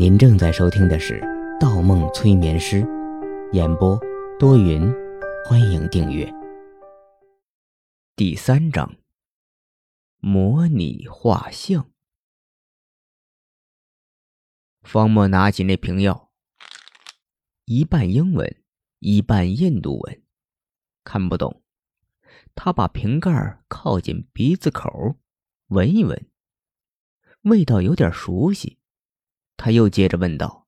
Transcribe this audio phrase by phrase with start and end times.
[0.00, 1.20] 您正在收听的是
[1.60, 2.76] 《盗梦催眠师》，
[3.52, 4.00] 演播
[4.38, 4.90] 多云，
[5.44, 6.26] 欢迎订阅。
[8.16, 8.96] 第三章，
[10.16, 11.90] 模拟画像。
[14.80, 16.30] 方墨拿起那瓶药，
[17.66, 18.56] 一半英文，
[19.00, 20.22] 一半印度文，
[21.04, 21.62] 看不懂。
[22.54, 25.16] 他把瓶盖靠近鼻子口，
[25.66, 26.26] 闻一闻，
[27.42, 28.78] 味道有点熟悉。
[29.62, 30.64] 他又接着问道：“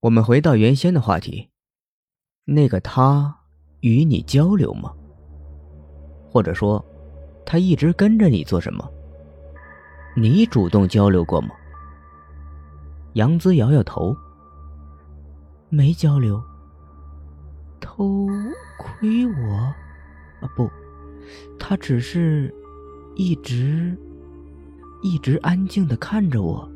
[0.00, 1.50] 我们回到原先的话题，
[2.46, 3.36] 那个他
[3.80, 4.94] 与你交流吗？
[6.26, 6.82] 或者说，
[7.44, 8.90] 他一直跟着你做什么？
[10.16, 11.50] 你主动交流过吗？”
[13.12, 14.16] 杨姿摇摇头
[15.68, 16.42] ：“没交流。
[17.78, 18.26] 偷
[18.78, 19.54] 窥我？
[20.40, 20.70] 啊，不，
[21.58, 22.50] 他只是
[23.16, 23.94] 一直
[25.02, 26.66] 一直安静的看着我。”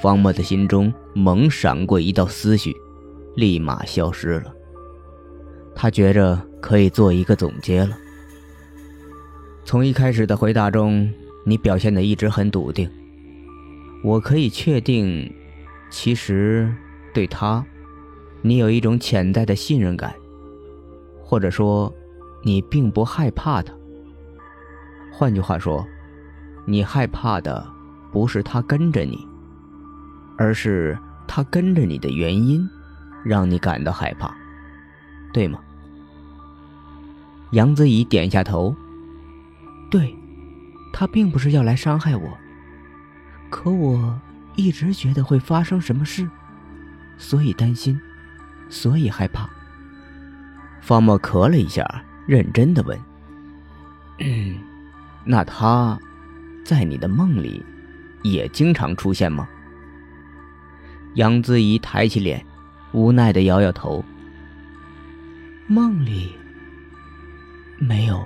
[0.00, 2.74] 方墨的心中猛闪过一道思绪，
[3.34, 4.54] 立马消失了。
[5.74, 7.96] 他觉着可以做一个总结了。
[9.64, 11.12] 从一开始的回答中，
[11.44, 12.90] 你表现的一直很笃定。
[14.02, 15.30] 我可以确定，
[15.90, 16.74] 其实
[17.12, 17.64] 对他，
[18.40, 20.14] 你有一种潜在的信任感，
[21.22, 21.92] 或者说，
[22.42, 23.72] 你并不害怕他。
[25.12, 25.86] 换句话说，
[26.66, 27.66] 你害怕的
[28.10, 29.29] 不是他跟着你。
[30.40, 32.66] 而是他跟着你的原因，
[33.22, 34.34] 让你感到害怕，
[35.34, 35.60] 对吗？
[37.50, 38.74] 杨子怡点下头。
[39.90, 40.16] 对，
[40.94, 42.38] 他并不是要来伤害我，
[43.50, 44.18] 可我
[44.56, 46.26] 一直觉得会发生什么事，
[47.18, 48.00] 所以担心，
[48.70, 49.46] 所以害怕。
[50.80, 51.84] 方墨咳了一下，
[52.26, 52.98] 认真的问
[55.22, 56.00] ：“那他，
[56.64, 57.62] 在你的梦里，
[58.22, 59.46] 也经常出现吗？”
[61.14, 62.44] 杨子怡抬起脸，
[62.92, 64.04] 无奈的摇摇头。
[65.66, 66.32] 梦里
[67.78, 68.24] 没有，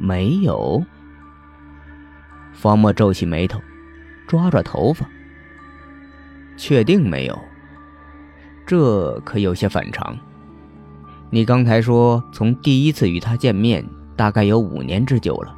[0.00, 0.80] 没有。
[2.52, 3.60] 方墨皱起眉头，
[4.28, 5.04] 抓抓头发。
[6.56, 7.36] 确定没有？
[8.64, 10.16] 这可有些反常。
[11.30, 13.84] 你刚才说从第一次与他见面，
[14.14, 15.56] 大概有五年之久了。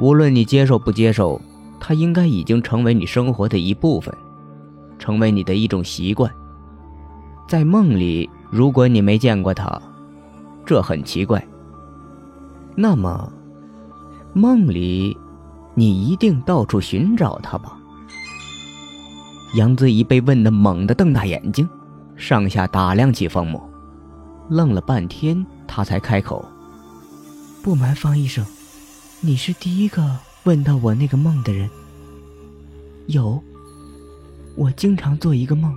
[0.00, 1.40] 无论你接受不接受。
[1.78, 4.12] 他应该已经成为你生活的一部分，
[4.98, 6.30] 成为你的一种习惯。
[7.48, 9.80] 在梦里，如果你没见过他，
[10.64, 11.46] 这很奇怪。
[12.74, 13.32] 那么，
[14.32, 15.16] 梦里，
[15.74, 17.78] 你一定到处寻找他吧？
[19.54, 21.68] 杨子怡被问得猛地瞪大眼睛，
[22.16, 23.62] 上下打量起方木，
[24.48, 26.44] 愣了半天，他才开口
[27.62, 28.44] ：“不瞒方医生，
[29.20, 31.68] 你是第一个。”问到我那个梦的人，
[33.08, 33.42] 有。
[34.56, 35.76] 我经常做一个梦，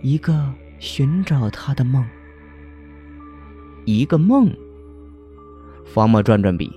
[0.00, 2.06] 一个寻找他的梦。
[3.84, 4.48] 一个梦。
[5.84, 6.72] 方墨转转笔，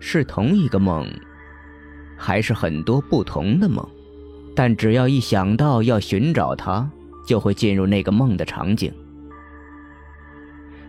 [0.00, 1.08] 是同一个梦，
[2.16, 3.86] 还是很多不同的梦？
[4.56, 6.90] 但只要一想到要寻找他，
[7.24, 8.92] 就会进入那个梦的场景。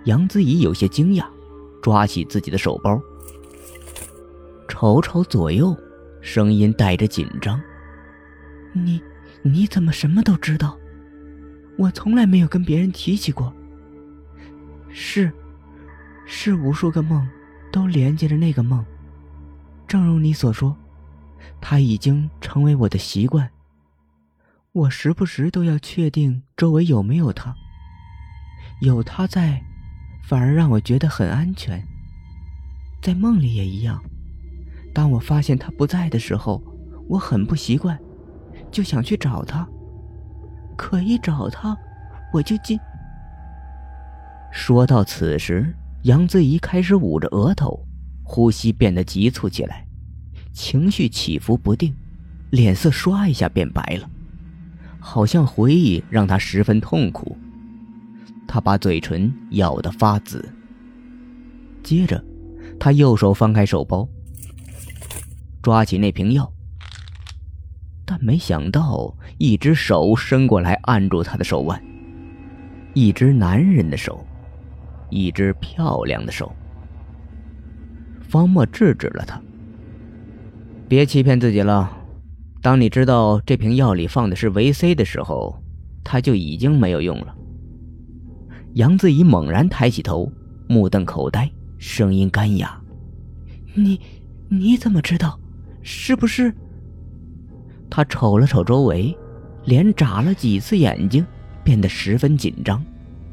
[0.05, 1.25] 杨子怡有些惊讶，
[1.79, 2.99] 抓起自己的手包。
[4.67, 5.77] 瞅瞅左右，
[6.21, 7.59] 声音带着紧张
[8.73, 9.01] ：“你
[9.41, 10.77] 你怎么什么都知道？
[11.77, 13.51] 我从来没有跟别人提起过。
[14.89, 15.31] 是，
[16.25, 17.27] 是无数个梦，
[17.71, 18.85] 都连接着那个梦。
[19.87, 20.77] 正如你所说，
[21.59, 23.49] 它已经成为我的习惯。
[24.73, 27.55] 我时不时都要确定周围有没有他。
[28.81, 29.61] 有他在，
[30.23, 31.83] 反而让我觉得很安全。
[33.01, 34.01] 在梦里也一样。”
[34.93, 36.61] 当我发现他不在的时候，
[37.07, 37.97] 我很不习惯，
[38.71, 39.67] 就想去找他。
[40.77, 41.77] 可一找他，
[42.33, 42.79] 我就进。
[44.51, 47.85] 说到此时，杨子怡开始捂着额头，
[48.23, 49.87] 呼吸变得急促起来，
[50.51, 51.95] 情绪起伏不定，
[52.49, 54.09] 脸色唰一下变白了，
[54.99, 57.37] 好像回忆让他十分痛苦。
[58.47, 60.47] 他把嘴唇咬得发紫。
[61.81, 62.21] 接着，
[62.77, 64.07] 他右手翻开手包。
[65.61, 66.51] 抓起那瓶药，
[68.03, 71.79] 但没想到一只手伸过来按住他的手腕。
[72.95, 74.25] 一只男人的手，
[75.11, 76.51] 一只漂亮的手。
[78.21, 79.39] 方墨制止了他
[80.89, 81.95] ：“别欺骗自己了。
[82.61, 85.61] 当你知道这瓶药里放的是维 C 的时候，
[86.03, 87.35] 它就已经没有用了。”
[88.73, 90.31] 杨子怡猛然抬起头，
[90.67, 92.81] 目瞪口呆，声音干哑
[93.75, 93.99] ：“你。”
[94.53, 95.39] 你怎么知道？
[95.81, 96.53] 是不是？
[97.89, 99.15] 他瞅了瞅周围，
[99.65, 101.25] 连眨了几次眼睛，
[101.63, 102.83] 变得十分紧张，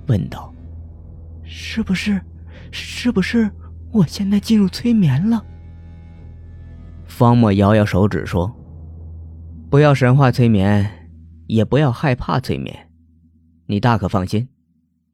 [0.06, 0.52] 问道
[1.44, 2.20] ：“是不是？
[2.70, 3.50] 是不是？
[3.92, 5.44] 我现在进入催眠了？”
[7.06, 8.54] 方墨摇摇手指说
[9.70, 11.08] ：“不要神话催眠，
[11.46, 12.90] 也不要害怕催眠，
[13.66, 14.48] 你大可放心，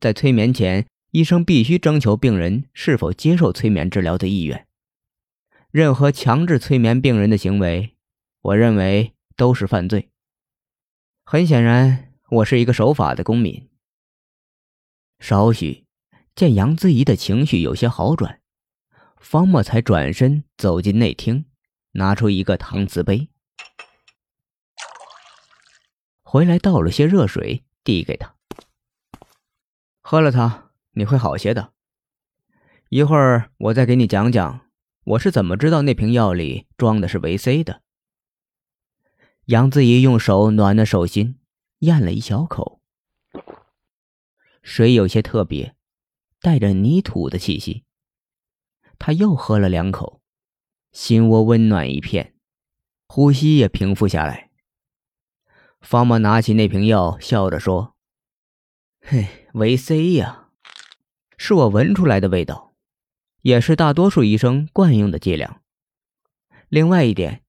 [0.01, 4.67] 在催眠前，医生必须征求病人是否接受催眠治疗的意愿。”
[5.75, 7.97] 任何强制催眠病人的行为，
[8.43, 10.09] 我认为都是犯罪。
[11.25, 13.69] 很显然，我是一个守法的公民。
[15.19, 15.85] 少许，
[16.37, 18.41] 见杨子怡的情绪有些好转，
[19.17, 21.45] 方墨才转身走进内厅，
[21.95, 23.29] 拿出一个搪瓷杯，
[26.23, 28.37] 回来倒了些热水递给他。
[30.03, 31.73] 喝了它，你会好些的。
[32.91, 34.61] 一会儿我再给你讲讲。
[35.05, 37.83] 我是怎么知道那瓶药里装的是维 C 的？
[39.45, 41.39] 杨子怡用手暖暖手心，
[41.81, 42.81] 咽了一小口，
[44.63, 45.77] 水有些特别，
[46.41, 47.85] 带着泥土的气息。
[48.99, 50.23] 他又喝了两口，
[50.93, 52.35] 心窝温暖一片，
[53.07, 54.51] 呼吸也平复下来。
[55.83, 57.95] 方默拿起那瓶药，笑着说
[59.05, 60.49] ：“嘿，维 C 呀，
[61.37, 62.74] 是我闻出来的味道。”
[63.45, 65.61] 也是大多数医生惯用的伎俩。
[66.71, 67.43] 另外一点，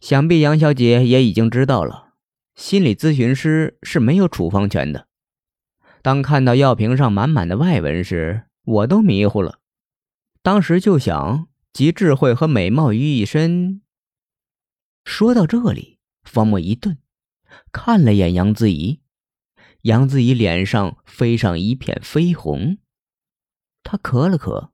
[0.00, 2.12] 想必杨小姐也已经知道了，
[2.54, 5.08] 心理咨询师是没有处方权的。
[6.00, 9.58] 当看到药瓶上满满的外文时，我都迷糊了。
[10.42, 13.82] 当时就想集智慧和美貌于一身。
[15.04, 16.98] 说到这里，方墨一顿，
[17.72, 19.00] 看了眼杨子怡，
[19.82, 22.78] 杨子怡脸上飞上一片绯红，
[23.82, 24.70] 她咳了咳。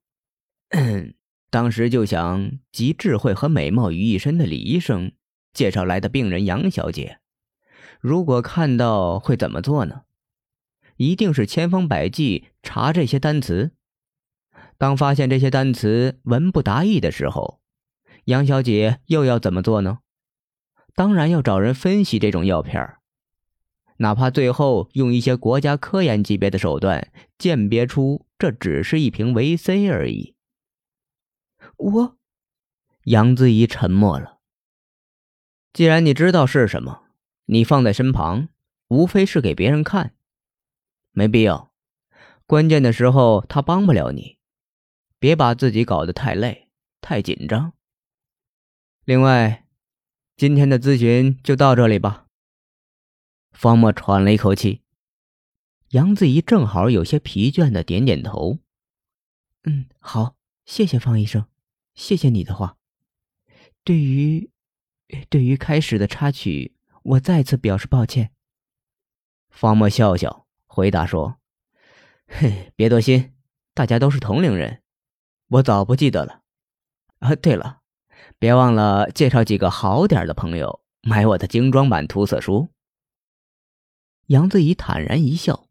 [1.51, 5.13] 当时就想集智慧和美貌于一身的李医生
[5.53, 7.19] 介绍来的病人杨小姐，
[8.01, 10.03] 如果看到会怎么做呢？
[10.97, 13.73] 一定是千方百计查这些单词。
[14.79, 17.61] 当发现这些单词文不达意的时候，
[18.25, 19.99] 杨小姐又要怎么做呢？
[20.95, 22.97] 当然要找人分析这种药片
[23.99, 30.35] 哪怕最后用一些国家科研级别的手段鉴别出这只是一瓶维 C 而已。
[31.77, 32.19] 我，
[33.05, 34.41] 杨子怡沉默了。
[35.73, 37.05] 既然你知道是什么，
[37.47, 38.49] 你放在身旁，
[38.89, 40.15] 无非是给别人看，
[41.13, 41.73] 没必要。
[42.47, 44.39] 关键的时候他帮不了你，
[45.19, 46.69] 别把自己搞得太累、
[47.01, 47.73] 太紧张。
[49.05, 49.67] 另外，
[50.37, 52.27] 今天的咨询就到这里吧。
[53.53, 54.83] 方墨喘了一口气，
[55.91, 58.59] 杨子怡正好有些疲倦的点点头。
[59.65, 61.47] 嗯，好，谢谢方医生。
[61.95, 62.77] 谢谢你的话。
[63.85, 64.51] 对于，
[65.29, 68.33] 对于开始的插曲，我再次表示抱歉。
[69.51, 71.39] 方墨笑笑回答说
[72.27, 73.35] ：“嘿，别多心，
[73.75, 74.83] 大家都是同龄人，
[75.49, 76.43] 我早不记得了。
[77.19, 77.81] 啊，对了，
[78.39, 82.71] 别忘了介绍几个好点的朋友买我的精装版涂色书。”
[84.29, 85.69] 杨子怡坦然一笑，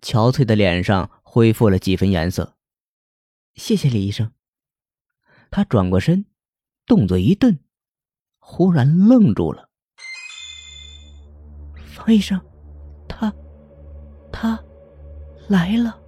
[0.00, 2.56] 憔悴的脸上恢复了几分颜色。
[3.56, 4.32] 谢谢李医生。
[5.50, 6.24] 他转过身，
[6.86, 7.58] 动作一顿，
[8.38, 9.68] 忽然愣住了。
[11.74, 12.40] 方医生，
[13.08, 13.32] 他，
[14.30, 14.58] 他
[15.48, 15.98] 来了。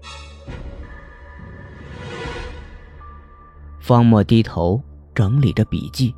[3.80, 4.80] 方墨低头
[5.14, 6.14] 整理着笔记，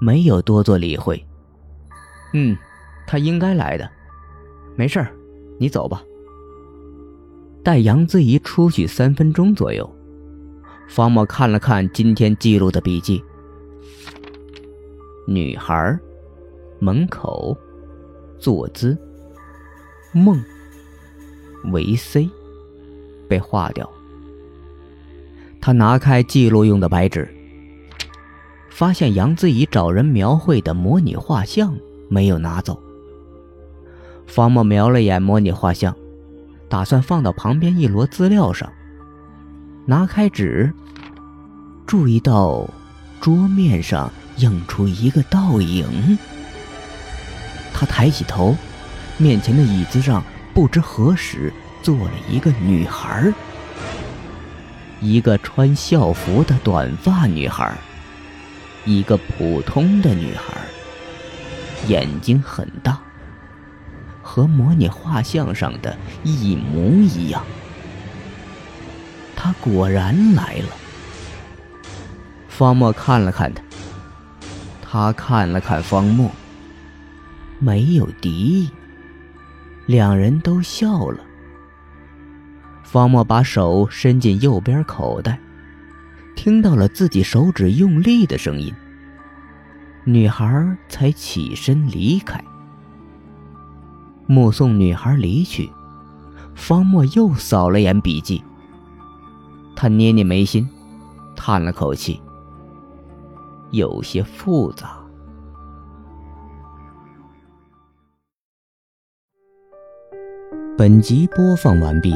[0.00, 1.24] 没有多做理会。
[2.32, 2.56] 嗯，
[3.06, 3.88] 他应该来的。
[4.76, 5.14] 没事儿，
[5.58, 6.02] 你走吧。
[7.62, 9.95] 待杨子怡出去三分钟左右。
[10.88, 13.22] 方墨看了看今天记录的笔记，
[15.26, 15.98] 女孩，
[16.78, 17.56] 门口，
[18.38, 18.96] 坐姿，
[20.12, 20.42] 梦，
[21.72, 22.30] 维 C，
[23.28, 23.90] 被划掉。
[25.60, 27.28] 他拿开记录用的白纸，
[28.70, 31.76] 发现杨子怡找人描绘的模拟画像
[32.08, 32.80] 没有拿走。
[34.26, 35.94] 方墨瞄了眼模拟画像，
[36.68, 38.72] 打算放到旁边一摞资料上。
[39.88, 40.72] 拿开纸，
[41.86, 42.68] 注意到
[43.20, 46.18] 桌面上映出一个倒影。
[47.72, 48.56] 他抬起头，
[49.16, 51.52] 面前的椅子上不知何时
[51.82, 53.32] 坐了一个女孩，
[55.00, 57.72] 一个穿校服的短发女孩，
[58.84, 60.52] 一个普通的女孩，
[61.86, 62.98] 眼睛很大，
[64.20, 67.44] 和模拟画像上的一模一样。
[69.46, 70.70] 他果然来了。
[72.48, 73.62] 方墨看了看他，
[74.82, 76.28] 他看了看方墨，
[77.60, 78.68] 没有敌意。
[79.86, 81.20] 两人都笑了。
[82.82, 85.38] 方墨把手伸进右边口袋，
[86.34, 88.74] 听到了自己手指用力的声音。
[90.02, 92.42] 女孩才起身离开。
[94.26, 95.70] 目送女孩离去，
[96.56, 98.42] 方墨又扫了眼笔记。
[99.76, 100.66] 他捏捏眉心，
[101.36, 102.20] 叹了口气，
[103.70, 104.98] 有些复杂。
[110.78, 112.14] 本集播放完毕，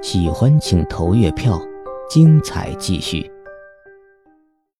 [0.00, 1.60] 喜欢请投月票，
[2.08, 3.28] 精彩继续。